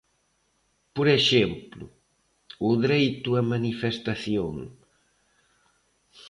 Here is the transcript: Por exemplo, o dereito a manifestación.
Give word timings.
Por 0.95 1.07
exemplo, 1.19 1.85
o 2.67 2.69
dereito 2.83 3.29
a 3.39 3.41
manifestación. 3.53 4.55